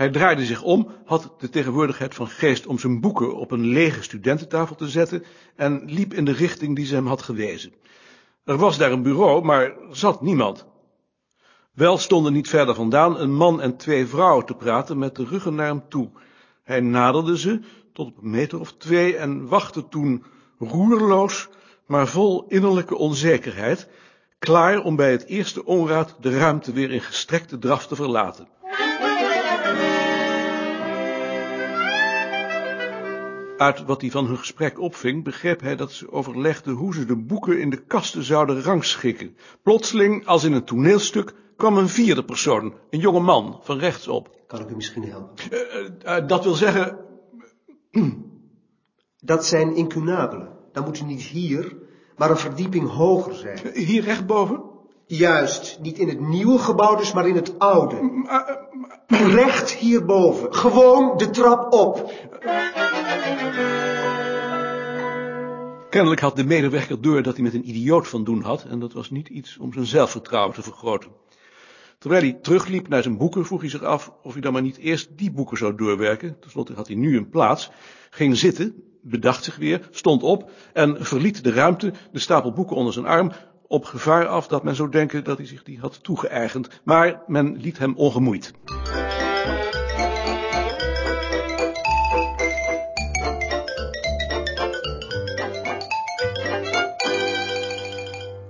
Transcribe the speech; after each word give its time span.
Hij 0.00 0.10
draaide 0.10 0.44
zich 0.44 0.62
om, 0.62 0.88
had 1.04 1.34
de 1.38 1.48
tegenwoordigheid 1.48 2.14
van 2.14 2.28
geest 2.28 2.66
om 2.66 2.78
zijn 2.78 3.00
boeken 3.00 3.36
op 3.36 3.50
een 3.50 3.66
lege 3.66 4.02
studententafel 4.02 4.76
te 4.76 4.88
zetten 4.88 5.24
en 5.56 5.82
liep 5.84 6.14
in 6.14 6.24
de 6.24 6.32
richting 6.32 6.76
die 6.76 6.86
ze 6.86 6.94
hem 6.94 7.06
had 7.06 7.22
gewezen. 7.22 7.72
Er 8.44 8.56
was 8.56 8.78
daar 8.78 8.92
een 8.92 9.02
bureau, 9.02 9.44
maar 9.44 9.72
zat 9.90 10.22
niemand. 10.22 10.66
Wel 11.72 11.98
stonden 11.98 12.32
niet 12.32 12.48
verder 12.48 12.74
vandaan 12.74 13.20
een 13.20 13.34
man 13.34 13.60
en 13.60 13.76
twee 13.76 14.06
vrouwen 14.06 14.46
te 14.46 14.54
praten 14.54 14.98
met 14.98 15.16
de 15.16 15.24
ruggen 15.24 15.54
naar 15.54 15.66
hem 15.66 15.82
toe. 15.88 16.10
Hij 16.62 16.80
naderde 16.80 17.38
ze 17.38 17.60
tot 17.92 18.06
op 18.06 18.22
een 18.22 18.30
meter 18.30 18.60
of 18.60 18.72
twee 18.72 19.16
en 19.16 19.48
wachtte 19.48 19.88
toen 19.88 20.24
roerloos, 20.58 21.48
maar 21.86 22.08
vol 22.08 22.44
innerlijke 22.48 22.96
onzekerheid, 22.96 23.88
klaar 24.38 24.82
om 24.82 24.96
bij 24.96 25.10
het 25.10 25.24
eerste 25.24 25.64
onraad 25.64 26.16
de 26.20 26.38
ruimte 26.38 26.72
weer 26.72 26.90
in 26.90 27.00
gestrekte 27.00 27.58
draf 27.58 27.86
te 27.86 27.96
verlaten. 27.96 28.48
Uit 33.60 33.84
wat 33.84 34.00
hij 34.00 34.10
van 34.10 34.26
hun 34.26 34.38
gesprek 34.38 34.80
opving, 34.80 35.24
begreep 35.24 35.60
hij 35.60 35.76
dat 35.76 35.92
ze 35.92 36.12
overlegden 36.12 36.74
hoe 36.74 36.94
ze 36.94 37.04
de 37.04 37.16
boeken 37.16 37.60
in 37.60 37.70
de 37.70 37.76
kasten 37.76 38.22
zouden 38.22 38.62
rangschikken. 38.62 39.36
Plotseling, 39.62 40.26
als 40.26 40.44
in 40.44 40.52
een 40.52 40.64
toneelstuk, 40.64 41.34
kwam 41.56 41.76
een 41.76 41.88
vierde 41.88 42.24
persoon, 42.24 42.74
een 42.90 42.98
jonge 42.98 43.20
man, 43.20 43.60
van 43.62 43.78
rechtsop. 43.78 44.30
Kan 44.46 44.60
ik 44.60 44.70
u 44.70 44.76
misschien 44.76 45.04
helpen? 45.04 45.34
Uh, 45.52 46.18
uh, 46.18 46.26
dat 46.28 46.44
wil 46.44 46.54
zeggen... 46.54 46.98
Dat 49.20 49.46
zijn 49.46 49.76
incunabelen. 49.76 50.48
Dan 50.72 50.84
moet 50.84 51.00
u 51.00 51.04
niet 51.04 51.22
hier, 51.22 51.76
maar 52.16 52.30
een 52.30 52.36
verdieping 52.36 52.88
hoger 52.88 53.34
zijn. 53.34 53.58
Hier 53.74 54.02
rechtboven? 54.02 54.62
Juist, 55.06 55.78
niet 55.80 55.98
in 55.98 56.08
het 56.08 56.20
nieuwe 56.20 56.58
gebouw 56.58 56.96
dus, 56.96 57.12
maar 57.12 57.28
in 57.28 57.34
het 57.34 57.58
oude. 57.58 58.24
Recht 59.06 59.70
hierboven. 59.70 60.54
Gewoon 60.54 61.16
de 61.16 61.30
trap 61.30 61.72
op. 61.72 62.12
Kennelijk 65.90 66.20
had 66.20 66.36
de 66.36 66.44
medewerker 66.44 67.00
door 67.00 67.22
dat 67.22 67.34
hij 67.34 67.42
met 67.42 67.54
een 67.54 67.68
idioot 67.68 68.08
van 68.08 68.24
doen 68.24 68.42
had, 68.42 68.64
en 68.64 68.78
dat 68.78 68.92
was 68.92 69.10
niet 69.10 69.28
iets 69.28 69.58
om 69.58 69.72
zijn 69.72 69.86
zelfvertrouwen 69.86 70.54
te 70.54 70.62
vergroten. 70.62 71.10
Terwijl 71.98 72.22
hij 72.22 72.38
terugliep 72.42 72.88
naar 72.88 73.02
zijn 73.02 73.16
boeken, 73.16 73.46
vroeg 73.46 73.60
hij 73.60 73.70
zich 73.70 73.82
af 73.82 74.12
of 74.22 74.32
hij 74.32 74.42
dan 74.42 74.52
maar 74.52 74.62
niet 74.62 74.76
eerst 74.76 75.08
die 75.16 75.30
boeken 75.30 75.56
zou 75.56 75.74
doorwerken. 75.74 76.36
Ten 76.40 76.50
slotte 76.50 76.72
had 76.72 76.86
hij 76.86 76.96
nu 76.96 77.16
een 77.16 77.28
plaats, 77.28 77.70
ging 78.10 78.36
zitten, 78.36 78.82
bedacht 79.02 79.44
zich 79.44 79.56
weer, 79.56 79.88
stond 79.90 80.22
op 80.22 80.50
en 80.72 81.04
verliet 81.04 81.44
de 81.44 81.52
ruimte, 81.52 81.92
de 82.12 82.18
stapel 82.18 82.52
boeken 82.52 82.76
onder 82.76 82.92
zijn 82.92 83.06
arm, 83.06 83.32
op 83.66 83.84
gevaar 83.84 84.26
af 84.26 84.48
dat 84.48 84.64
men 84.64 84.74
zou 84.74 84.90
denken 84.90 85.24
dat 85.24 85.36
hij 85.36 85.46
zich 85.46 85.62
die 85.62 85.78
had 85.78 86.02
toegeëigend, 86.02 86.80
maar 86.84 87.22
men 87.26 87.56
liet 87.56 87.78
hem 87.78 87.94
ongemoeid. 87.96 88.52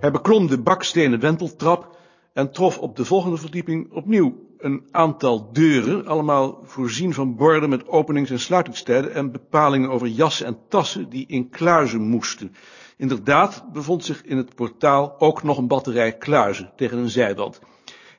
Hij 0.01 0.11
beklom 0.11 0.47
de 0.47 0.59
bakstenen 0.59 1.21
wenteltrap 1.21 1.97
en 2.33 2.53
trof 2.53 2.79
op 2.79 2.97
de 2.97 3.05
volgende 3.05 3.37
verdieping 3.37 3.93
opnieuw 3.93 4.49
een 4.59 4.89
aantal 4.91 5.53
deuren, 5.53 6.07
allemaal 6.07 6.61
voorzien 6.65 7.15
van 7.15 7.37
borden 7.37 7.69
met 7.69 7.89
openings- 7.89 8.31
en 8.31 8.41
sluitingstijden 8.41 9.15
en 9.15 9.33
bepalingen 9.33 9.91
over 9.91 10.07
jassen 10.07 10.47
en 10.47 10.59
tassen 10.69 11.09
die 11.09 11.25
in 11.27 11.49
kluizen 11.49 12.01
moesten. 12.01 12.55
Inderdaad 12.97 13.65
bevond 13.73 14.05
zich 14.05 14.23
in 14.25 14.37
het 14.37 14.55
portaal 14.55 15.15
ook 15.19 15.43
nog 15.43 15.59
een 15.59 15.69
batterij 15.69 16.17
kluizen 16.17 16.73
tegen 16.77 16.99
een 16.99 17.11
zijwand. 17.11 17.61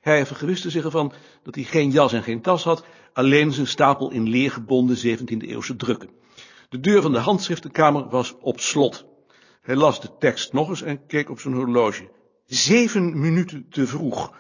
Hij 0.02 0.26
vergewiste 0.26 0.70
zich 0.70 0.84
ervan 0.84 1.14
dat 1.44 1.56
hij 1.56 1.64
geen 1.64 1.92
jas 1.92 2.14
en 2.14 2.24
geen 2.24 2.42
tas 2.42 2.64
had, 2.64 2.86
alleen 3.14 3.52
zijn 3.52 3.68
stapel 3.68 4.12
in 4.12 4.30
leergebonden 4.30 4.98
17e-eeuwse 4.98 5.76
drukken. 5.76 6.10
De 6.70 6.80
deur 6.80 7.02
van 7.02 7.12
de 7.12 7.20
handschriftenkamer 7.20 8.10
was 8.10 8.36
op 8.40 8.60
slot. 8.60 9.10
Hij 9.62 9.76
las 9.76 10.02
de 10.02 10.10
tekst 10.20 10.54
nog 10.54 10.70
eens 10.70 10.82
en 10.82 11.06
keek 11.06 11.30
op 11.30 11.40
zijn 11.40 11.54
horloge. 11.54 12.10
Zeven 12.46 13.20
minuten 13.20 13.66
te 13.70 13.88
vroeg. 13.88 14.34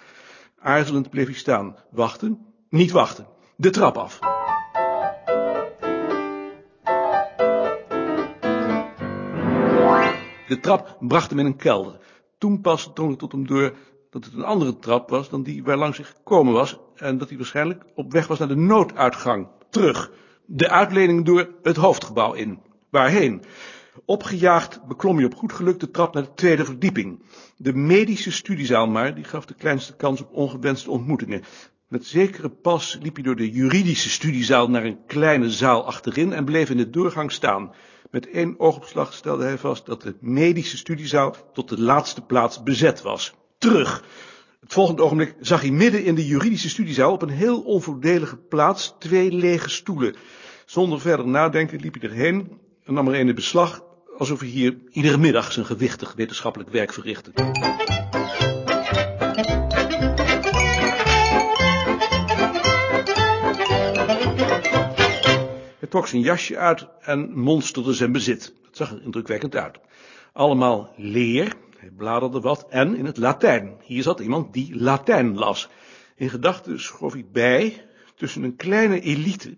Aarzelend 0.59 1.09
bleef 1.09 1.25
hij 1.25 1.35
staan. 1.35 1.75
Wachten? 1.91 2.45
Niet 2.69 2.91
wachten. 2.91 3.27
De 3.55 3.69
trap 3.69 3.97
af. 3.97 4.19
De 10.47 10.59
trap 10.61 10.97
bracht 10.99 11.29
hem 11.29 11.39
in 11.39 11.45
een 11.45 11.55
kelder. 11.55 11.99
Toen 12.37 12.61
pas 12.61 12.91
drong 12.93 13.09
het 13.09 13.19
tot 13.19 13.31
hem 13.31 13.47
door 13.47 13.73
dat 14.09 14.25
het 14.25 14.33
een 14.33 14.43
andere 14.43 14.79
trap 14.79 15.09
was 15.09 15.29
dan 15.29 15.43
die 15.43 15.63
waar 15.63 15.77
langs 15.77 15.97
hij 15.97 16.05
gekomen 16.05 16.53
was 16.53 16.79
en 16.95 17.17
dat 17.17 17.29
hij 17.29 17.37
waarschijnlijk 17.37 17.83
op 17.95 18.11
weg 18.11 18.27
was 18.27 18.39
naar 18.39 18.47
de 18.47 18.55
nooduitgang. 18.55 19.47
Terug. 19.69 20.11
De 20.45 20.69
uitlening 20.69 21.25
door 21.25 21.49
het 21.61 21.75
hoofdgebouw 21.75 22.33
in. 22.33 22.59
Waarheen? 22.89 23.43
Opgejaagd 24.05 24.87
beklom 24.87 25.15
hij 25.15 25.25
op 25.25 25.35
goed 25.35 25.53
geluk 25.53 25.79
de 25.79 25.91
trap 25.91 26.13
naar 26.13 26.23
de 26.23 26.33
tweede 26.33 26.65
verdieping. 26.65 27.23
De 27.57 27.73
medische 27.73 28.31
studiezaal 28.31 28.87
maar, 28.87 29.15
die 29.15 29.23
gaf 29.23 29.45
de 29.45 29.53
kleinste 29.53 29.95
kans 29.95 30.21
op 30.21 30.33
ongewenste 30.33 30.91
ontmoetingen. 30.91 31.43
Met 31.87 32.05
zekere 32.05 32.49
pas 32.49 32.97
liep 33.01 33.15
hij 33.15 33.23
door 33.23 33.35
de 33.35 33.51
juridische 33.51 34.09
studiezaal 34.09 34.69
naar 34.69 34.83
een 34.83 35.05
kleine 35.07 35.49
zaal 35.49 35.85
achterin 35.85 36.33
en 36.33 36.45
bleef 36.45 36.69
in 36.69 36.77
de 36.77 36.89
doorgang 36.89 37.31
staan. 37.31 37.73
Met 38.11 38.29
één 38.29 38.59
oogopslag 38.59 39.13
stelde 39.13 39.43
hij 39.43 39.57
vast 39.57 39.85
dat 39.85 40.01
de 40.01 40.15
medische 40.19 40.77
studiezaal 40.77 41.35
tot 41.53 41.69
de 41.69 41.81
laatste 41.81 42.21
plaats 42.21 42.63
bezet 42.63 43.01
was. 43.01 43.33
Terug. 43.57 44.03
Het 44.59 44.73
volgende 44.73 45.03
ogenblik 45.03 45.35
zag 45.39 45.61
hij 45.61 45.71
midden 45.71 46.03
in 46.03 46.15
de 46.15 46.25
juridische 46.25 46.69
studiezaal 46.69 47.11
op 47.11 47.21
een 47.21 47.29
heel 47.29 47.61
onvoordelige 47.61 48.37
plaats 48.37 48.95
twee 48.99 49.31
lege 49.31 49.69
stoelen. 49.69 50.15
Zonder 50.65 51.01
verder 51.01 51.27
nadenken 51.27 51.79
liep 51.79 52.01
hij 52.01 52.09
erheen 52.09 52.59
en 52.83 52.93
nam 52.93 53.07
er 53.07 53.19
een 53.19 53.27
in 53.27 53.35
beslag, 53.35 53.83
alsof 54.17 54.39
hij 54.39 54.49
hier 54.49 54.77
iedere 54.91 55.17
middag 55.17 55.51
zijn 55.51 55.65
gewichtig 55.65 56.13
wetenschappelijk 56.13 56.69
werk 56.69 56.93
verrichtte. 56.93 57.31
Hij 65.79 65.89
trok 65.89 66.07
zijn 66.07 66.21
jasje 66.21 66.57
uit 66.57 66.87
en 66.99 67.39
monsterde 67.39 67.93
zijn 67.93 68.11
bezit. 68.11 68.53
Het 68.65 68.77
zag 68.77 68.91
er 68.91 69.01
indrukwekkend 69.03 69.55
uit. 69.55 69.79
Allemaal 70.33 70.93
leer, 70.97 71.53
hij 71.77 71.89
bladerde 71.89 72.39
wat, 72.39 72.65
en 72.69 72.95
in 72.95 73.05
het 73.05 73.17
Latijn. 73.17 73.77
Hier 73.83 74.03
zat 74.03 74.19
iemand 74.19 74.53
die 74.53 74.75
Latijn 74.75 75.37
las. 75.37 75.69
In 76.15 76.29
gedachten 76.29 76.79
schoof 76.79 77.13
hij 77.13 77.25
bij, 77.31 77.85
tussen 78.15 78.43
een 78.43 78.55
kleine 78.55 78.99
elite, 78.99 79.55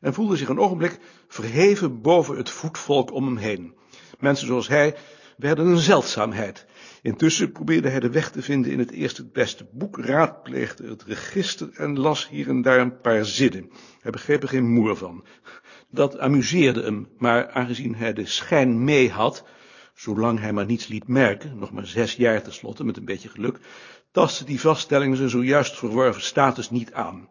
en 0.00 0.14
voelde 0.14 0.36
zich 0.36 0.48
een 0.48 0.58
ogenblik 0.58 0.98
verheven 1.28 2.00
boven 2.00 2.36
het 2.36 2.50
voetvolk 2.50 3.12
om 3.12 3.26
hem 3.26 3.36
heen. 3.36 3.74
Mensen 4.18 4.46
zoals 4.46 4.68
hij 4.68 4.96
werden 5.36 5.66
een 5.66 5.78
zeldzaamheid. 5.78 6.66
Intussen 7.02 7.52
probeerde 7.52 7.88
hij 7.88 8.00
de 8.00 8.10
weg 8.10 8.30
te 8.30 8.42
vinden 8.42 8.72
in 8.72 8.78
het 8.78 8.90
eerste 8.90 9.22
het 9.22 9.32
beste 9.32 9.66
boek, 9.72 9.98
raadpleegde 9.98 10.88
het 10.88 11.02
register 11.02 11.70
en 11.74 11.98
las 11.98 12.28
hier 12.28 12.48
en 12.48 12.62
daar 12.62 12.78
een 12.78 13.00
paar 13.00 13.24
zinnen. 13.24 13.70
Hij 14.00 14.10
begreep 14.10 14.42
er 14.42 14.48
geen 14.48 14.72
moer 14.72 14.96
van. 14.96 15.24
Dat 15.90 16.18
amuseerde 16.18 16.82
hem, 16.82 17.08
maar 17.18 17.50
aangezien 17.50 17.94
hij 17.94 18.12
de 18.12 18.26
schijn 18.26 18.84
mee 18.84 19.10
had, 19.10 19.44
zolang 19.94 20.40
hij 20.40 20.52
maar 20.52 20.66
niets 20.66 20.86
liet 20.86 21.08
merken, 21.08 21.58
nog 21.58 21.72
maar 21.72 21.86
zes 21.86 22.14
jaar 22.14 22.42
tenslotte, 22.42 22.84
met 22.84 22.96
een 22.96 23.04
beetje 23.04 23.28
geluk, 23.28 23.58
tastte 24.10 24.44
die 24.44 24.60
vaststelling 24.60 25.16
zijn 25.16 25.28
zojuist 25.28 25.78
verworven 25.78 26.22
status 26.22 26.70
niet 26.70 26.92
aan. 26.92 27.28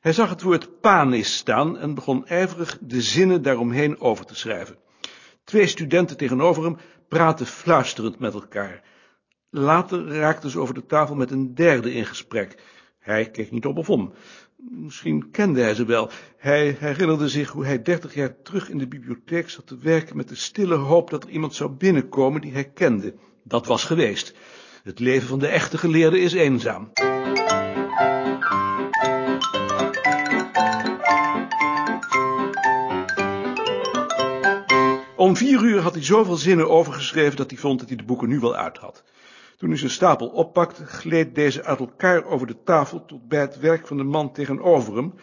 Hij 0.00 0.12
zag 0.12 0.28
het 0.28 0.42
woord 0.42 0.80
panis 0.80 1.36
staan 1.36 1.78
en 1.78 1.94
begon 1.94 2.26
ijverig 2.26 2.78
de 2.80 3.02
zinnen 3.02 3.42
daaromheen 3.42 4.00
over 4.00 4.24
te 4.24 4.34
schrijven. 4.34 4.76
Twee 5.44 5.66
studenten 5.66 6.16
tegenover 6.16 6.64
hem 6.64 6.76
praten 7.08 7.46
fluisterend 7.46 8.18
met 8.18 8.34
elkaar. 8.34 8.82
Later 9.50 10.06
raakten 10.06 10.50
ze 10.50 10.60
over 10.60 10.74
de 10.74 10.86
tafel 10.86 11.14
met 11.14 11.30
een 11.30 11.54
derde 11.54 11.92
in 11.92 12.06
gesprek. 12.06 12.62
Hij 12.98 13.30
keek 13.30 13.50
niet 13.50 13.66
op 13.66 13.76
of 13.76 13.90
om. 13.90 14.12
Misschien 14.56 15.30
kende 15.30 15.60
hij 15.60 15.74
ze 15.74 15.84
wel. 15.84 16.10
Hij 16.36 16.76
herinnerde 16.78 17.28
zich 17.28 17.50
hoe 17.50 17.64
hij 17.64 17.82
dertig 17.82 18.14
jaar 18.14 18.42
terug 18.42 18.70
in 18.70 18.78
de 18.78 18.88
bibliotheek 18.88 19.50
zat 19.50 19.66
te 19.66 19.78
werken 19.78 20.16
met 20.16 20.28
de 20.28 20.34
stille 20.34 20.74
hoop 20.74 21.10
dat 21.10 21.24
er 21.24 21.30
iemand 21.30 21.54
zou 21.54 21.70
binnenkomen 21.70 22.40
die 22.40 22.52
hij 22.52 22.70
kende. 22.74 23.14
Dat 23.44 23.66
was 23.66 23.84
geweest. 23.84 24.34
Het 24.82 24.98
leven 24.98 25.28
van 25.28 25.38
de 25.38 25.46
echte 25.46 25.78
geleerde 25.78 26.20
is 26.20 26.32
eenzaam. 26.32 26.90
Om 35.16 35.36
vier 35.36 35.62
uur 35.62 35.80
had 35.80 35.94
hij 35.94 36.04
zoveel 36.04 36.36
zinnen 36.36 36.70
overgeschreven 36.70 37.36
dat 37.36 37.50
hij 37.50 37.58
vond 37.58 37.78
dat 37.78 37.88
hij 37.88 37.96
de 37.96 38.04
boeken 38.04 38.28
nu 38.28 38.40
wel 38.40 38.56
uit 38.56 38.78
had. 38.78 39.04
Toen 39.56 39.68
hij 39.68 39.78
zijn 39.78 39.90
stapel 39.90 40.26
oppakte, 40.26 40.86
gleed 40.86 41.34
deze 41.34 41.64
uit 41.64 41.78
elkaar 41.78 42.24
over 42.24 42.46
de 42.46 42.62
tafel 42.64 43.04
tot 43.04 43.28
bij 43.28 43.40
het 43.40 43.58
werk 43.58 43.86
van 43.86 43.96
de 43.96 44.02
man 44.02 44.32
tegenover 44.32 44.96
hem. 44.96 45.14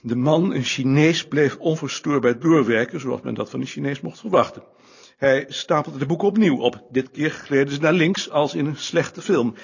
De 0.00 0.16
man, 0.16 0.54
een 0.54 0.64
Chinees, 0.64 1.26
bleef 1.28 1.56
onverstoorbaar 1.56 2.38
doorwerken, 2.38 3.00
zoals 3.00 3.20
men 3.20 3.34
dat 3.34 3.50
van 3.50 3.60
een 3.60 3.66
Chinees 3.66 4.00
mocht 4.00 4.20
verwachten. 4.20 4.62
Hij 5.16 5.44
stapelde 5.48 5.98
de 5.98 6.06
boeken 6.06 6.28
opnieuw 6.28 6.58
op. 6.58 6.82
Dit 6.90 7.10
keer 7.10 7.30
gleden 7.30 7.74
ze 7.74 7.80
naar 7.80 7.92
links, 7.92 8.30
als 8.30 8.54
in 8.54 8.66
een 8.66 8.76
slechte 8.76 9.22
film. 9.22 9.54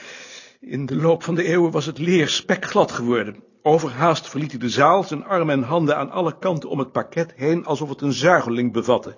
In 0.60 0.86
de 0.86 0.96
loop 0.96 1.22
van 1.22 1.34
de 1.34 1.44
eeuwen 1.44 1.70
was 1.70 1.86
het 1.86 1.98
leer 1.98 2.28
spekglad 2.28 2.92
geworden. 2.92 3.42
Overhaast 3.66 4.28
verliet 4.28 4.50
hij 4.50 4.60
de 4.60 4.68
zaal, 4.68 5.02
zijn 5.04 5.24
armen 5.24 5.54
en 5.54 5.62
handen 5.62 5.96
aan 5.96 6.10
alle 6.10 6.38
kanten 6.38 6.68
om 6.68 6.78
het 6.78 6.92
pakket 6.92 7.32
heen, 7.36 7.64
alsof 7.64 7.88
het 7.88 8.00
een 8.00 8.12
zuigeling 8.12 8.72
bevatte. 8.72 9.14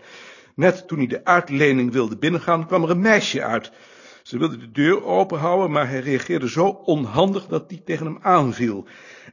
Net 0.54 0.88
toen 0.88 0.98
hij 0.98 1.06
de 1.06 1.24
uitlening 1.24 1.92
wilde 1.92 2.16
binnengaan, 2.16 2.66
kwam 2.66 2.82
er 2.82 2.90
een 2.90 3.00
meisje 3.00 3.42
uit. 3.42 3.72
Ze 4.22 4.38
wilde 4.38 4.56
de 4.56 4.70
deur 4.70 5.04
openhouden, 5.04 5.70
maar 5.70 5.88
hij 5.88 6.00
reageerde 6.00 6.48
zo 6.48 6.66
onhandig 6.66 7.46
dat 7.46 7.68
die 7.68 7.82
tegen 7.84 8.06
hem 8.06 8.18
aanviel. 8.22 8.84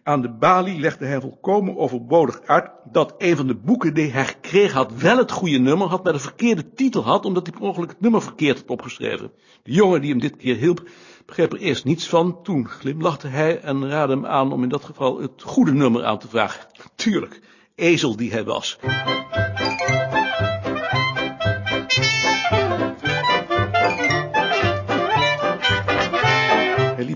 Aan 0.08 0.22
de 0.22 0.30
balie 0.30 0.80
legde 0.80 1.06
hij 1.06 1.22
volkomen 1.22 1.78
overbodig 1.78 2.42
uit 2.42 2.70
dat 2.92 3.16
een 3.18 3.36
van 3.36 3.48
de 3.48 3.56
boeken 3.56 3.94
die 3.94 4.12
hij 4.12 4.26
gekregen 4.26 4.76
had 4.76 4.94
wel 4.94 5.18
het 5.18 5.32
goede 5.32 5.58
nummer 5.58 5.88
had, 5.88 6.04
maar 6.04 6.14
de 6.14 6.20
verkeerde 6.20 6.74
titel 6.74 7.04
had, 7.04 7.26
omdat 7.26 7.48
hij 7.48 7.56
per 7.56 7.68
ongeluk 7.68 7.90
het 7.90 8.02
nummer 8.02 8.22
verkeerd 8.22 8.58
had 8.58 8.70
opgeschreven. 8.70 9.32
De 9.64 9.72
jongen 9.72 10.02
die 10.02 10.10
hem 10.10 10.20
dit 10.20 10.36
keer 10.36 10.56
hielp, 10.56 10.90
begreep 11.26 11.54
er 11.54 11.60
eerst 11.60 11.86
niets 11.86 12.08
van. 12.08 12.44
Toen 12.44 12.68
glimlachte 12.68 13.28
hij 13.28 13.60
en 13.60 13.90
raadde 13.90 14.14
hem 14.14 14.26
aan 14.26 14.52
om 14.52 14.64
in 14.64 14.70
dat 14.70 14.86
geval 14.86 15.22
het 15.22 15.42
goede 15.42 15.74
nummer 15.74 16.06
aan 16.06 16.20
te 16.20 16.28
vragen. 16.28 16.68
Tuurlijk, 16.96 17.42
ezel 17.76 18.16
die 18.16 18.32
hij 18.32 18.44
was. 18.44 18.78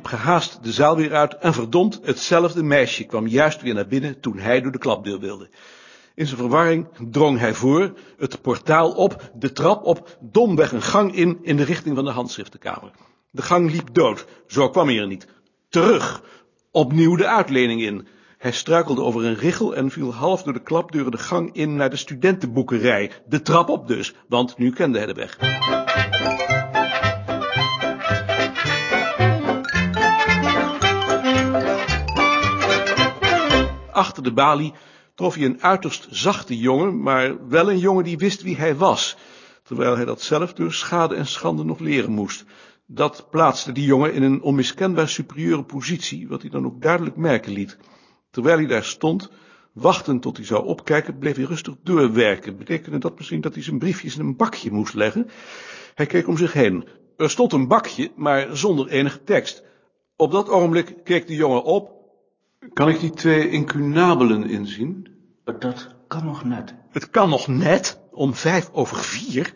Gehaast 0.08 0.64
de 0.64 0.72
zaal 0.72 0.96
weer 0.96 1.14
uit 1.14 1.38
en 1.38 1.54
verdomd, 1.54 2.00
hetzelfde 2.04 2.64
meisje 2.64 3.04
kwam 3.04 3.28
juist 3.28 3.62
weer 3.62 3.74
naar 3.74 3.88
binnen 3.88 4.20
toen 4.20 4.40
hij 4.40 4.62
door 4.62 4.72
de 4.72 4.78
klapdeur 4.78 5.20
wilde. 5.20 5.50
In 6.16 6.26
zijn 6.26 6.40
verwarring 6.40 6.88
drong 7.12 7.40
hij 7.40 7.54
voor, 7.54 7.94
het 8.18 8.42
portaal 8.42 8.92
op, 8.92 9.32
de 9.34 9.52
trap 9.52 9.84
op, 9.84 10.18
domweg 10.20 10.72
een 10.72 10.82
gang 10.82 11.16
in, 11.16 11.40
in 11.42 11.58
de 11.58 11.64
richting 11.64 11.96
van 11.96 12.06
de 12.06 12.12
handschriftenkamer. 12.12 12.92
De 13.32 13.42
gang 13.42 13.72
liep 13.72 13.94
dood, 13.94 14.26
zo 14.48 14.70
kwam 14.70 14.88
hij 14.88 15.00
er 15.00 15.08
niet. 15.08 15.28
Terug, 15.70 16.22
opnieuw 16.72 17.16
de 17.16 17.28
uitlening 17.28 17.82
in. 17.82 18.08
Hij 18.38 18.52
struikelde 18.52 19.02
over 19.02 19.26
een 19.26 19.36
richel 19.36 19.76
en 19.76 19.92
viel 19.92 20.14
half 20.14 20.44
door 20.44 20.54
de 20.54 20.62
klapdeuren 20.62 21.12
de 21.12 21.18
gang 21.18 21.54
in 21.54 21.76
naar 21.76 21.90
de 21.90 21.96
studentenboekerij. 21.96 23.12
De 23.28 23.42
trap 23.42 23.70
op 23.70 23.88
dus, 23.88 24.14
want 24.28 24.58
nu 24.58 24.72
kende 24.72 24.98
hij 24.98 25.08
de 25.08 25.14
weg. 25.14 25.38
Achter 34.20 34.36
de 34.36 34.42
balie 34.42 34.74
trof 35.16 35.36
hij 35.36 35.46
een 35.46 35.62
uiterst 35.62 36.08
zachte 36.10 36.58
jongen, 36.58 37.02
maar 37.02 37.48
wel 37.48 37.70
een 37.72 37.80
jongen 37.80 38.04
die 38.04 38.18
wist 38.18 38.42
wie 38.42 38.58
hij 38.58 38.76
was, 38.76 39.18
terwijl 39.64 39.96
hij 39.96 40.06
dat 40.06 40.22
zelf 40.22 40.54
door 40.54 40.74
schade 40.74 41.16
en 41.16 41.26
schande 41.26 41.64
nog 41.64 41.80
leren 41.80 42.12
moest. 42.12 42.46
Dat 42.86 43.28
plaatste 43.30 43.72
die 43.72 43.86
jongen 43.86 44.14
in 44.14 44.24
een 44.24 44.42
onmiskenbaar 44.42 45.10
superieure 45.10 45.64
positie, 45.64 46.28
wat 46.28 46.42
hij 46.42 46.50
dan 46.50 46.66
ook 46.66 46.82
duidelijk 46.82 47.16
merken 47.16 47.52
liet. 47.52 47.78
Terwijl 48.32 48.58
hij 48.58 48.68
daar 48.68 48.84
stond, 48.84 49.32
wachtend 49.74 50.22
tot 50.22 50.38
hij 50.38 50.46
zou 50.46 50.66
opkijken, 50.66 51.18
bleef 51.18 51.36
hij 51.36 51.46
rustig 51.46 51.76
doorwerken. 51.84 52.58
Betekende 52.58 52.98
dat 52.98 53.18
misschien 53.18 53.42
dat 53.42 53.54
hij 53.54 53.64
zijn 53.64 53.80
briefjes 53.80 54.18
in 54.18 54.26
een 54.26 54.36
bakje 54.36 54.72
moest 54.72 54.94
leggen? 54.94 55.30
Hij 55.96 56.06
keek 56.06 56.28
om 56.28 56.38
zich 56.38 56.54
heen. 56.54 56.88
Er 57.18 57.30
stond 57.30 57.54
een 57.54 57.68
bakje, 57.68 58.12
maar 58.16 58.58
zonder 58.58 58.88
enige 58.88 59.24
tekst. 59.24 59.64
Op 60.16 60.32
dat 60.32 60.50
ogenblik 60.50 60.96
keek 61.04 61.28
de 61.28 61.36
jongen 61.36 61.64
op. 61.64 61.99
Kan 62.74 62.90
ik 62.90 63.00
die 63.00 63.10
twee 63.10 63.50
incunabelen 63.50 64.50
inzien? 64.50 65.08
Dat 65.44 65.96
kan 66.08 66.26
nog 66.26 66.44
net. 66.44 66.76
Het 66.92 67.10
kan 67.10 67.30
nog 67.30 67.48
net, 67.48 68.00
om 68.12 68.34
vijf 68.34 68.70
over 68.72 68.98
vier, 68.98 69.54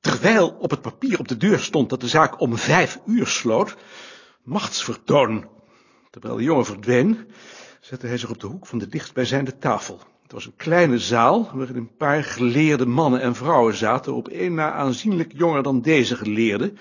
terwijl 0.00 0.48
op 0.48 0.70
het 0.70 0.82
papier 0.82 1.18
op 1.18 1.28
de 1.28 1.36
deur 1.36 1.58
stond 1.58 1.90
dat 1.90 2.00
de 2.00 2.08
zaak 2.08 2.40
om 2.40 2.56
vijf 2.56 3.00
uur 3.06 3.26
sloot. 3.26 3.76
Machtsvertoon. 4.42 5.48
Terwijl 6.10 6.36
de 6.36 6.42
jongen 6.42 6.64
verdween, 6.64 7.18
zette 7.80 8.06
hij 8.06 8.18
zich 8.18 8.30
op 8.30 8.40
de 8.40 8.46
hoek 8.46 8.66
van 8.66 8.78
de 8.78 8.88
dichtstbijzijnde 8.88 9.58
tafel. 9.58 10.00
Het 10.22 10.32
was 10.32 10.46
een 10.46 10.56
kleine 10.56 10.98
zaal, 10.98 11.50
waarin 11.54 11.76
een 11.76 11.96
paar 11.96 12.24
geleerde 12.24 12.86
mannen 12.86 13.20
en 13.20 13.34
vrouwen 13.34 13.74
zaten, 13.74 14.14
op 14.14 14.28
één 14.28 14.54
na 14.54 14.72
aanzienlijk 14.72 15.32
jonger 15.34 15.62
dan 15.62 15.80
deze 15.80 16.16
geleerde, 16.16 16.72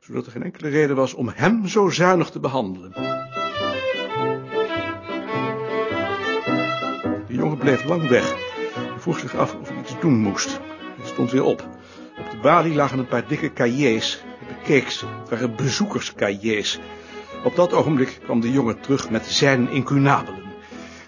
zodat 0.00 0.26
er 0.26 0.32
geen 0.32 0.42
enkele 0.42 0.68
reden 0.68 0.96
was 0.96 1.14
om 1.14 1.28
hem 1.34 1.66
zo 1.66 1.88
zuinig 1.88 2.30
te 2.30 2.40
behandelen. 2.40 3.29
Bleef 7.60 7.84
lang 7.84 8.08
weg. 8.08 8.34
Hij 8.74 8.98
vroeg 8.98 9.18
zich 9.18 9.36
af 9.36 9.54
of 9.54 9.68
hij 9.68 9.78
iets 9.78 10.00
doen 10.00 10.18
moest. 10.18 10.60
Hij 10.96 11.06
stond 11.06 11.30
weer 11.30 11.44
op. 11.44 11.68
Op 12.18 12.30
de 12.30 12.36
balie 12.42 12.74
lagen 12.74 12.98
een 12.98 13.06
paar 13.06 13.26
dikke 13.28 13.52
cahiers. 13.52 14.22
Hij 14.38 14.56
bekeek 14.56 14.90
ze. 14.90 15.06
Het 15.20 15.28
waren 15.30 15.56
bezoekerscahiers. 15.56 16.78
Op 17.44 17.56
dat 17.56 17.72
ogenblik 17.72 18.18
kwam 18.22 18.40
de 18.40 18.52
jongen 18.52 18.80
terug 18.80 19.10
met 19.10 19.26
zijn 19.26 19.70
incunabelen. 19.70 20.39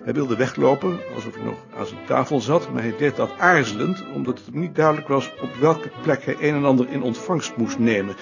Hij 0.04 0.12
wilde 0.12 0.36
weglopen, 0.36 0.98
alsof 1.14 1.34
hij 1.34 1.44
nog 1.44 1.64
aan 1.78 1.86
zijn 1.86 2.06
tafel 2.06 2.40
zat, 2.40 2.72
maar 2.72 2.82
hij 2.82 2.96
deed 2.96 3.16
dat 3.16 3.38
aarzelend, 3.38 4.04
omdat 4.14 4.38
het 4.38 4.46
hem 4.46 4.60
niet 4.60 4.74
duidelijk 4.74 5.08
was 5.08 5.30
op 5.40 5.54
welke 5.60 5.90
plek 6.02 6.24
hij 6.24 6.36
een 6.40 6.54
en 6.54 6.64
ander 6.64 6.88
in 6.88 7.02
ontvangst 7.02 7.56
moest 7.56 7.78
nemen. 7.78 8.14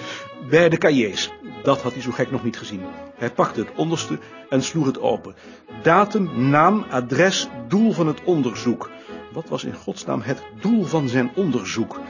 Bij 0.48 0.68
de 0.68 0.78
cahiers. 0.78 1.30
Dat 1.62 1.82
had 1.82 1.92
hij 1.92 2.02
zo 2.02 2.10
gek 2.10 2.30
nog 2.30 2.44
niet 2.44 2.58
gezien. 2.58 2.82
Hij 3.14 3.30
pakte 3.30 3.60
het 3.60 3.74
onderste 3.76 4.18
en 4.48 4.62
sloeg 4.62 4.86
het 4.86 5.00
open. 5.00 5.34
Datum, 5.82 6.48
naam, 6.50 6.84
adres, 6.90 7.48
doel 7.68 7.92
van 7.92 8.06
het 8.06 8.24
onderzoek. 8.24 8.90
Wat 9.32 9.48
was 9.48 9.64
in 9.64 9.74
godsnaam 9.74 10.20
het 10.20 10.42
doel 10.60 10.84
van 10.84 11.08
zijn 11.08 11.30
onderzoek? 11.34 12.00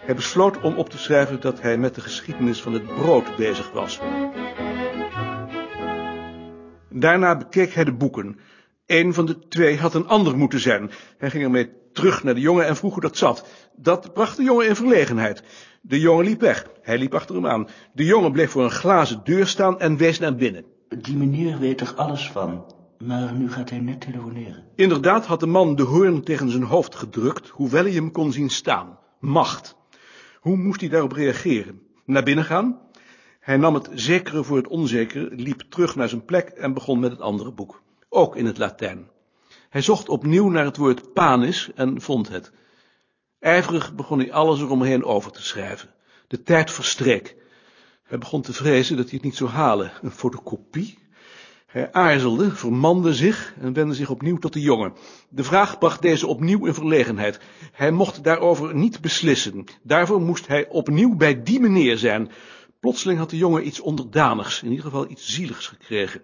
Hij 0.00 0.14
besloot 0.14 0.60
om 0.60 0.76
op 0.76 0.88
te 0.88 0.98
schrijven 0.98 1.40
dat 1.40 1.60
hij 1.60 1.76
met 1.78 1.94
de 1.94 2.00
geschiedenis 2.00 2.62
van 2.62 2.72
het 2.72 2.86
brood 2.86 3.36
bezig 3.36 3.70
was. 3.72 4.00
Daarna 6.88 7.36
bekeek 7.36 7.72
hij 7.74 7.84
de 7.84 7.92
boeken. 7.92 8.38
Een 8.90 9.14
van 9.14 9.26
de 9.26 9.38
twee 9.48 9.78
had 9.78 9.94
een 9.94 10.08
ander 10.08 10.36
moeten 10.36 10.60
zijn. 10.60 10.90
Hij 11.18 11.30
ging 11.30 11.44
ermee 11.44 11.70
terug 11.92 12.22
naar 12.22 12.34
de 12.34 12.40
jongen 12.40 12.66
en 12.66 12.76
vroeg 12.76 12.92
hoe 12.92 13.02
dat 13.02 13.16
zat. 13.16 13.48
Dat 13.76 14.12
bracht 14.12 14.36
de 14.36 14.42
jongen 14.42 14.68
in 14.68 14.76
verlegenheid. 14.76 15.42
De 15.80 16.00
jongen 16.00 16.24
liep 16.24 16.40
weg. 16.40 16.66
Hij 16.82 16.98
liep 16.98 17.14
achter 17.14 17.34
hem 17.34 17.46
aan. 17.46 17.68
De 17.92 18.04
jongen 18.04 18.32
bleef 18.32 18.50
voor 18.50 18.64
een 18.64 18.70
glazen 18.70 19.20
deur 19.24 19.46
staan 19.46 19.80
en 19.80 19.96
wees 19.96 20.18
naar 20.18 20.34
binnen. 20.34 20.64
Die 20.88 21.16
meneer 21.16 21.58
weet 21.58 21.80
er 21.80 21.94
alles 21.94 22.30
van, 22.30 22.64
maar 22.98 23.32
nu 23.32 23.52
gaat 23.52 23.70
hij 23.70 23.78
net 23.78 24.00
telefoneren. 24.00 24.64
Inderdaad 24.74 25.26
had 25.26 25.40
de 25.40 25.46
man 25.46 25.76
de 25.76 25.82
hoorn 25.82 26.22
tegen 26.22 26.50
zijn 26.50 26.62
hoofd 26.62 26.94
gedrukt, 26.94 27.48
hoewel 27.48 27.82
hij 27.82 27.92
hem 27.92 28.12
kon 28.12 28.32
zien 28.32 28.50
staan. 28.50 28.98
Macht. 29.20 29.76
Hoe 30.40 30.56
moest 30.56 30.80
hij 30.80 30.88
daarop 30.90 31.12
reageren? 31.12 31.80
Naar 32.04 32.22
binnen 32.22 32.44
gaan? 32.44 32.78
Hij 33.40 33.56
nam 33.56 33.74
het 33.74 33.88
zekere 33.94 34.44
voor 34.44 34.56
het 34.56 34.68
onzekere, 34.68 35.28
liep 35.34 35.62
terug 35.68 35.96
naar 35.96 36.08
zijn 36.08 36.24
plek 36.24 36.48
en 36.48 36.74
begon 36.74 37.00
met 37.00 37.10
het 37.10 37.20
andere 37.20 37.52
boek. 37.52 37.82
Ook 38.12 38.36
in 38.36 38.46
het 38.46 38.58
Latijn. 38.58 39.08
Hij 39.68 39.82
zocht 39.82 40.08
opnieuw 40.08 40.48
naar 40.48 40.64
het 40.64 40.76
woord 40.76 41.12
panis 41.12 41.70
en 41.74 42.00
vond 42.00 42.28
het. 42.28 42.52
Ijverig 43.38 43.94
begon 43.94 44.18
hij 44.18 44.32
alles 44.32 44.60
eromheen 44.60 45.04
over 45.04 45.32
te 45.32 45.42
schrijven. 45.42 45.88
De 46.28 46.42
tijd 46.42 46.70
verstreek. 46.70 47.36
Hij 48.02 48.18
begon 48.18 48.42
te 48.42 48.52
vrezen 48.52 48.96
dat 48.96 49.04
hij 49.04 49.14
het 49.14 49.24
niet 49.24 49.36
zou 49.36 49.50
halen. 49.50 49.92
Een 50.02 50.10
fotocopie? 50.10 50.98
Hij 51.66 51.92
aarzelde, 51.92 52.50
vermande 52.50 53.14
zich 53.14 53.54
en 53.60 53.72
wendde 53.72 53.94
zich 53.94 54.10
opnieuw 54.10 54.38
tot 54.38 54.52
de 54.52 54.60
jongen. 54.60 54.92
De 55.28 55.44
vraag 55.44 55.78
bracht 55.78 56.02
deze 56.02 56.26
opnieuw 56.26 56.66
in 56.66 56.74
verlegenheid. 56.74 57.40
Hij 57.72 57.90
mocht 57.90 58.24
daarover 58.24 58.74
niet 58.74 59.00
beslissen. 59.00 59.64
Daarvoor 59.82 60.20
moest 60.20 60.46
hij 60.46 60.68
opnieuw 60.68 61.16
bij 61.16 61.42
die 61.42 61.60
meneer 61.60 61.98
zijn. 61.98 62.30
Plotseling 62.80 63.18
had 63.18 63.30
de 63.30 63.36
jongen 63.36 63.66
iets 63.66 63.80
onderdanigs, 63.80 64.62
in 64.62 64.70
ieder 64.70 64.84
geval 64.84 65.10
iets 65.10 65.34
zieligs 65.34 65.66
gekregen. 65.66 66.22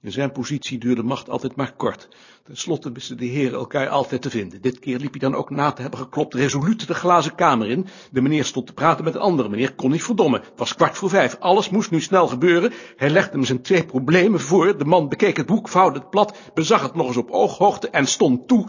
In 0.00 0.12
zijn 0.12 0.32
positie 0.32 0.78
duurde 0.78 1.02
macht 1.02 1.30
altijd 1.30 1.56
maar 1.56 1.72
kort. 1.72 2.08
Ten 2.42 2.56
slotte 2.56 2.92
wisten 2.92 3.16
de 3.16 3.24
heren 3.24 3.58
elkaar 3.58 3.88
altijd 3.88 4.22
te 4.22 4.30
vinden. 4.30 4.60
Dit 4.60 4.78
keer 4.78 4.98
liep 4.98 5.10
hij 5.10 5.20
dan 5.20 5.34
ook 5.34 5.50
na 5.50 5.72
te 5.72 5.82
hebben 5.82 6.00
geklopt 6.00 6.34
resoluut 6.34 6.86
de 6.86 6.94
glazen 6.94 7.34
kamer 7.34 7.68
in. 7.68 7.86
De 8.10 8.20
meneer 8.20 8.44
stond 8.44 8.66
te 8.66 8.72
praten 8.72 9.04
met 9.04 9.14
een 9.14 9.20
andere 9.20 9.48
meneer, 9.48 9.74
kon 9.74 9.90
niet 9.90 10.02
verdommen. 10.02 10.40
Het 10.40 10.52
was 10.56 10.74
kwart 10.74 10.96
voor 10.96 11.08
vijf, 11.10 11.36
alles 11.40 11.70
moest 11.70 11.90
nu 11.90 12.00
snel 12.00 12.26
gebeuren. 12.28 12.72
Hij 12.96 13.10
legde 13.10 13.32
hem 13.32 13.44
zijn 13.44 13.62
twee 13.62 13.84
problemen 13.84 14.40
voor. 14.40 14.78
De 14.78 14.84
man 14.84 15.08
bekeek 15.08 15.36
het 15.36 15.46
boek, 15.46 15.68
vouwde 15.68 15.98
het 15.98 16.10
plat, 16.10 16.38
bezag 16.54 16.82
het 16.82 16.94
nog 16.94 17.06
eens 17.06 17.16
op 17.16 17.30
ooghoogte 17.30 17.90
en 17.90 18.06
stond 18.06 18.48
toe 18.48 18.68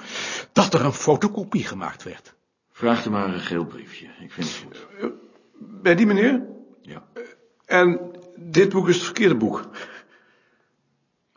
dat 0.52 0.74
er 0.74 0.86
een 0.86 0.94
fotocopie 0.94 1.64
gemaakt 1.64 2.04
werd. 2.04 2.36
Vraag 2.72 3.06
er 3.06 3.12
maar 3.12 3.34
een 3.34 3.40
geel 3.40 3.66
briefje, 3.66 4.06
ik 4.22 4.32
vind 4.32 4.48
het 4.48 4.88
goed. 5.00 5.12
Bij 5.60 5.96
die 5.96 6.06
meneer? 6.06 6.46
Ja. 6.82 7.04
En 7.66 8.00
dit 8.36 8.70
boek 8.70 8.88
is 8.88 8.96
het 8.96 9.04
verkeerde 9.04 9.36
boek. 9.36 9.70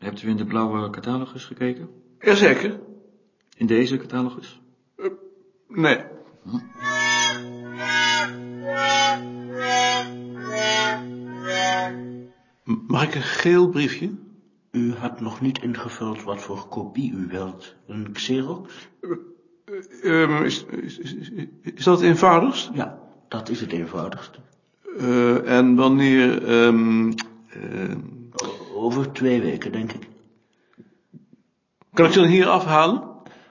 Hebt 0.02 0.22
u 0.22 0.28
in 0.28 0.36
de 0.36 0.44
blauwe 0.44 0.90
catalogus 0.90 1.44
gekeken? 1.44 1.88
Jazeker. 2.20 2.80
In 3.56 3.66
deze 3.66 3.96
catalogus? 3.96 4.60
Nee. 5.68 5.98
M- 12.64 12.84
Mag 12.86 13.02
ik 13.04 13.14
een 13.14 13.22
geel 13.22 13.68
briefje? 13.68 14.10
U 14.70 14.92
had 14.94 15.20
nog 15.20 15.40
niet 15.40 15.62
ingevuld 15.62 16.22
wat 16.22 16.40
voor 16.42 16.68
kopie 16.68 17.12
u 17.12 17.26
wilt. 17.26 17.74
Een 17.86 18.12
Xerox? 18.12 18.88
Ehm, 20.02 20.42
is, 20.42 20.64
is, 20.64 20.98
is, 20.98 21.30
is 21.74 21.84
dat 21.84 21.98
het 22.00 22.08
eenvoudigst? 22.08 22.70
Ja, 22.74 22.98
dat 23.28 23.48
is 23.48 23.60
het 23.60 23.72
eenvoudigste. 23.72 24.38
Eh, 24.98 25.56
en 25.58 25.74
wanneer... 25.74 26.44
ehm, 26.48 27.12
ehm, 27.48 27.98
O- 28.00 28.21
Over 28.82 29.12
twee 29.12 29.40
weken, 29.40 29.72
denk 29.72 29.92
ik. 29.92 30.08
Kan 31.92 32.06
ik 32.06 32.12
ze 32.12 32.18
dan 32.20 32.28
hier 32.28 32.48
afhalen? 32.48 33.02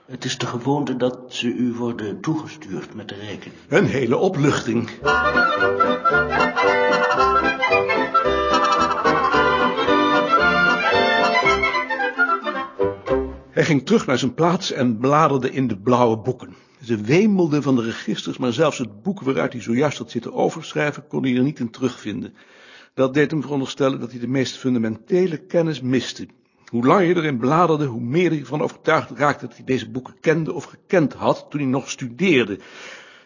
Het 0.06 0.26
is 0.26 0.38
de 0.38 0.46
gewoonte 0.46 0.96
dat 0.98 1.20
ze 1.28 1.48
u 1.48 1.74
worden 1.74 2.22
toegestuurd 2.22 2.94
met 2.94 3.10
de 3.10 3.16
rekening. 3.16 3.60
Een 3.68 3.86
hele 3.86 4.18
opluchting. 4.18 4.90
Hij 13.50 13.66
ging 13.66 13.86
terug 13.86 14.06
naar 14.06 14.18
zijn 14.18 14.34
plaats 14.34 14.72
en 14.72 14.98
bladerde 14.98 15.52
in 15.52 15.68
de 15.68 15.78
blauwe 15.78 16.18
boeken. 16.18 16.56
Ze 16.84 17.02
wemelden 17.02 17.64
van 17.64 17.76
de 17.76 17.84
registers, 17.84 18.38
maar 18.38 18.54
zelfs 18.54 18.78
het 18.78 19.02
boek 19.02 19.22
waaruit 19.22 19.54
hij 19.54 19.62
zojuist 19.62 19.98
had 19.98 20.12
zitten 20.12 20.34
overschrijven, 20.34 21.08
kon 21.08 21.24
hij 21.24 21.36
er 21.36 21.44
niet 21.44 21.60
in 21.60 21.70
terugvinden. 21.70 22.34
Dat 22.94 23.14
deed 23.14 23.32
hem 23.32 23.42
veronderstellen 23.42 24.00
dat 24.00 24.12
hij 24.12 24.20
de 24.20 24.28
meest 24.28 24.58
fundamentele 24.58 25.38
kennis 25.38 25.82
miste. 25.82 26.28
Hoe 26.66 26.86
langer 26.86 27.04
je 27.04 27.16
erin 27.16 27.38
bladerde, 27.38 27.86
hoe 27.86 28.02
meer 28.02 28.30
hij 28.30 28.40
ervan 28.40 28.62
overtuigd 28.62 29.12
raakte 29.12 29.48
dat 29.48 29.56
hij 29.56 29.66
deze 29.66 29.90
boeken 29.90 30.20
kende 30.20 30.54
of 30.54 30.64
gekend 30.64 31.14
had 31.14 31.46
toen 31.50 31.60
hij 31.62 31.70
nog 31.70 31.90
studeerde. 31.90 32.60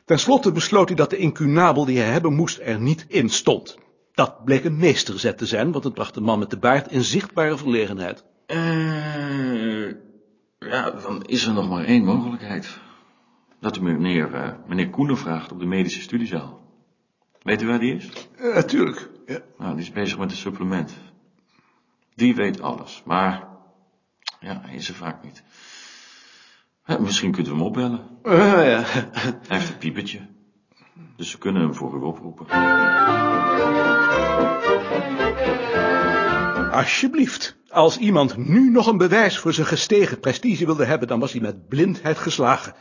Ten 0.06 0.20
slotte 0.20 0.52
besloot 0.52 0.88
hij 0.88 0.98
dat 0.98 1.10
de 1.10 1.18
incunabel 1.18 1.86
die 1.86 1.98
hij 1.98 2.12
hebben 2.12 2.34
moest 2.34 2.60
er 2.62 2.80
niet 2.80 3.06
in 3.08 3.30
stond. 3.30 3.78
Dat 4.14 4.46
bleek 4.46 4.64
een 4.64 4.78
meesterzet 4.78 5.38
te 5.38 5.46
zijn, 5.46 5.72
want 5.72 5.84
het 5.84 5.94
bracht 5.94 6.14
de 6.14 6.22
man 6.22 6.40
met 6.40 6.50
de 6.50 6.58
baard 6.58 6.92
in 6.92 7.04
zichtbare 7.04 7.58
verlegenheid. 7.58 8.24
Eh, 8.46 9.88
ja, 10.60 10.92
dan 10.92 11.24
is 11.26 11.46
er 11.46 11.54
nog 11.54 11.70
maar 11.70 11.84
één 11.84 12.04
mogelijkheid. 12.04 12.78
Dat 13.60 13.78
u 13.78 13.82
meneer, 13.82 14.34
eh, 14.34 14.52
meneer 14.68 14.90
Koenen 14.90 15.18
vraagt 15.18 15.52
op 15.52 15.60
de 15.60 15.66
medische 15.66 16.02
studiezaal. 16.02 16.62
Weet 17.42 17.62
u 17.62 17.68
waar 17.68 17.80
die 17.80 17.96
is? 17.96 18.10
Uh, 18.40 18.56
natuurlijk. 18.56 19.10
Ja. 19.26 19.40
Nou, 19.58 19.76
die 19.76 19.84
is 19.84 19.92
bezig 19.92 20.18
met 20.18 20.32
een 20.32 20.38
supplement. 20.38 20.94
Die 22.16 22.36
weet 22.36 22.62
alles, 22.62 23.02
maar 23.06 23.48
ja, 24.40 24.62
hij 24.66 24.76
is 24.76 24.90
er 24.90 24.96
vaak 24.96 25.24
niet. 25.24 25.44
Ja, 26.86 26.98
misschien 26.98 27.32
kunt 27.32 27.48
u 27.48 27.50
hem 27.50 27.62
opbellen. 27.62 28.08
Uh, 28.24 28.34
ja. 28.72 28.82
Hij 28.84 29.58
heeft 29.58 29.70
een 29.70 29.78
piepertje. 29.78 30.20
Dus 31.16 31.32
we 31.32 31.38
kunnen 31.38 31.62
hem 31.62 31.74
voor 31.74 31.96
u 31.96 32.02
oproepen. 32.02 32.46
Alsjeblieft. 36.72 37.58
Als 37.70 37.98
iemand 37.98 38.38
nu 38.38 38.70
nog 38.70 38.88
een 38.88 38.98
bewijs 38.98 39.38
voor 39.38 39.54
zijn 39.54 39.68
gestegen 39.68 40.20
prestige 40.20 40.66
wilde 40.66 40.86
hebben, 40.86 41.08
dan 41.08 41.20
was 41.20 41.32
hij 41.32 41.42
met 41.42 41.68
blindheid 41.68 42.18
geslagen. 42.18 42.74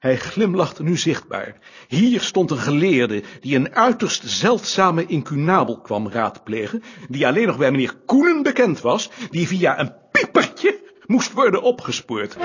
Hij 0.00 0.16
glimlachte 0.16 0.82
nu 0.82 0.96
zichtbaar. 0.96 1.56
Hier 1.88 2.20
stond 2.20 2.50
een 2.50 2.58
geleerde 2.58 3.22
die 3.40 3.56
een 3.56 3.74
uiterst 3.74 4.22
zeldzame 4.30 5.06
incunabel 5.06 5.80
kwam 5.80 6.08
raadplegen, 6.08 6.82
die 7.08 7.26
alleen 7.26 7.46
nog 7.46 7.58
bij 7.58 7.70
meneer 7.70 7.94
Koenen 8.06 8.42
bekend 8.42 8.80
was, 8.80 9.10
die 9.30 9.46
via 9.46 9.80
een 9.80 9.92
piepertje 10.12 10.80
moest 11.06 11.32
worden 11.32 11.62
opgespoord. 11.62 12.36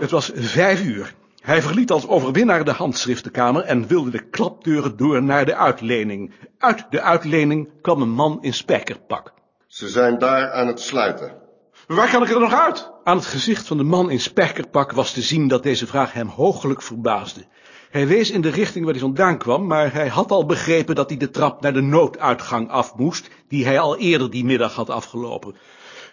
Het 0.00 0.10
was 0.10 0.30
vijf 0.34 0.82
uur. 0.82 1.14
Hij 1.40 1.62
verliet 1.62 1.90
als 1.90 2.08
overwinnaar 2.08 2.64
de 2.64 2.72
handschriftenkamer 2.72 3.62
en 3.62 3.86
wilde 3.86 4.10
de 4.10 4.28
klapdeuren 4.28 4.96
door 4.96 5.22
naar 5.22 5.44
de 5.44 5.56
uitlening. 5.56 6.32
Uit 6.58 6.86
de 6.90 7.00
uitlening 7.00 7.68
kwam 7.82 8.02
een 8.02 8.12
man 8.12 8.38
in 8.40 8.54
spijkerpak. 8.54 9.32
Ze 9.66 9.88
zijn 9.88 10.18
daar 10.18 10.50
aan 10.50 10.66
het 10.66 10.80
sluiten. 10.80 11.43
Waar 11.86 12.10
kan 12.10 12.22
ik 12.22 12.30
er 12.30 12.40
nog 12.40 12.52
uit? 12.52 12.90
Aan 13.04 13.16
het 13.16 13.26
gezicht 13.26 13.66
van 13.66 13.76
de 13.76 13.82
man 13.82 14.10
in 14.10 14.20
spijkerpak 14.20 14.92
was 14.92 15.12
te 15.12 15.22
zien 15.22 15.48
dat 15.48 15.62
deze 15.62 15.86
vraag 15.86 16.12
hem 16.12 16.28
hoogelijk 16.28 16.82
verbaasde. 16.82 17.44
Hij 17.90 18.06
wees 18.06 18.30
in 18.30 18.40
de 18.40 18.50
richting 18.50 18.84
waar 18.84 18.94
hij 18.94 19.02
vandaan 19.02 19.38
kwam, 19.38 19.66
maar 19.66 19.92
hij 19.92 20.08
had 20.08 20.30
al 20.30 20.46
begrepen 20.46 20.94
dat 20.94 21.08
hij 21.08 21.18
de 21.18 21.30
trap 21.30 21.60
naar 21.62 21.72
de 21.72 21.80
nooduitgang 21.80 22.70
af 22.70 22.94
moest, 22.96 23.30
die 23.48 23.64
hij 23.64 23.78
al 23.78 23.98
eerder 23.98 24.30
die 24.30 24.44
middag 24.44 24.74
had 24.74 24.90
afgelopen. 24.90 25.56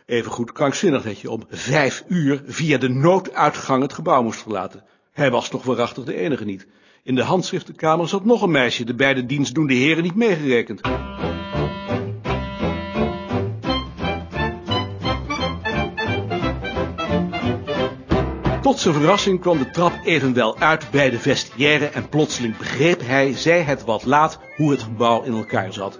Evengoed 0.05 0.51
krankzinnig 0.51 1.03
dat 1.03 1.19
je 1.19 1.31
om 1.31 1.43
vijf 1.49 2.03
uur 2.07 2.43
via 2.45 2.77
de 2.77 2.89
nooduitgang 2.89 3.81
het 3.81 3.93
gebouw 3.93 4.23
moest 4.23 4.41
verlaten. 4.41 4.83
Hij 5.11 5.31
was 5.31 5.49
toch 5.49 5.63
waarachtig 5.63 6.03
de 6.03 6.15
enige 6.15 6.45
niet. 6.45 6.67
In 7.03 7.15
de 7.15 7.23
handschriftenkamer 7.23 8.07
zat 8.07 8.25
nog 8.25 8.41
een 8.41 8.51
meisje, 8.51 8.85
de 8.85 8.95
beide 8.95 9.25
dienstdoende 9.25 9.73
heren 9.73 10.03
niet 10.03 10.15
meegerekend. 10.15 10.81
Tot 18.61 18.79
zijn 18.79 18.93
verrassing 18.93 19.39
kwam 19.39 19.57
de 19.57 19.69
trap 19.69 19.93
evenwel 20.03 20.57
uit 20.57 20.91
bij 20.91 21.09
de 21.09 21.19
vestiaire 21.19 21.85
en 21.85 22.09
plotseling 22.09 22.57
begreep 22.57 23.01
hij, 23.05 23.33
zij 23.33 23.61
het 23.61 23.83
wat 23.83 24.05
laat, 24.05 24.39
hoe 24.55 24.71
het 24.71 24.81
gebouw 24.81 25.21
in 25.21 25.33
elkaar 25.33 25.73
zat. 25.73 25.99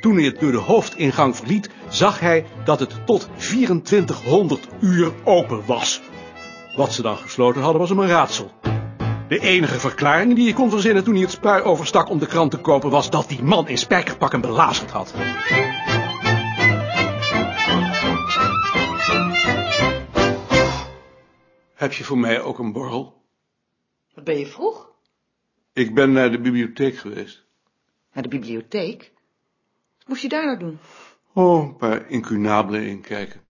Toen 0.00 0.14
hij 0.14 0.24
het 0.24 0.40
door 0.40 0.52
de 0.52 0.58
hoofdingang 0.58 1.36
verliet, 1.36 1.70
zag 1.88 2.20
hij 2.20 2.44
dat 2.64 2.80
het 2.80 3.06
tot 3.06 3.28
2400 3.36 4.68
uur 4.80 5.12
open 5.24 5.62
was. 5.66 6.00
Wat 6.76 6.92
ze 6.92 7.02
dan 7.02 7.16
gesloten 7.16 7.62
hadden 7.62 7.80
was 7.80 7.90
hem 7.90 7.98
een 7.98 8.08
raadsel. 8.08 8.50
De 9.28 9.38
enige 9.38 9.78
verklaring 9.78 10.34
die 10.34 10.44
hij 10.44 10.54
kon 10.54 10.70
verzinnen 10.70 11.04
toen 11.04 11.14
hij 11.14 11.22
het 11.22 11.32
spui 11.32 11.62
overstak 11.62 12.10
om 12.10 12.18
de 12.18 12.26
krant 12.26 12.50
te 12.50 12.58
kopen 12.58 12.90
was 12.90 13.10
dat 13.10 13.28
die 13.28 13.42
man 13.42 13.68
in 13.68 13.78
spijkerpak 13.78 14.32
hem 14.32 14.40
belazerd 14.40 14.90
had. 14.90 15.14
Heb 21.88 21.96
je 21.96 22.04
voor 22.04 22.18
mij 22.18 22.40
ook 22.40 22.58
een 22.58 22.72
borrel? 22.72 23.22
Wat 24.14 24.24
ben 24.24 24.38
je 24.38 24.46
vroeg? 24.46 24.92
Ik 25.72 25.94
ben 25.94 26.12
naar 26.12 26.30
de 26.30 26.40
bibliotheek 26.40 26.96
geweest. 26.96 27.44
Naar 28.12 28.22
de 28.22 28.28
bibliotheek? 28.28 29.12
Wat 29.98 30.08
moest 30.08 30.22
je 30.22 30.28
daar 30.28 30.44
nou 30.44 30.58
doen? 30.58 30.78
Oh, 31.32 31.64
een 31.64 31.76
paar 31.76 32.10
incunabelen 32.10 32.86
inkijken. 32.86 33.40